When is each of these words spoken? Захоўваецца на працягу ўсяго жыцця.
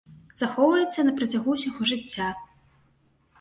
Захоўваецца 0.41 1.05
на 1.09 1.13
працягу 1.19 1.49
ўсяго 1.59 1.81
жыцця. 1.91 2.27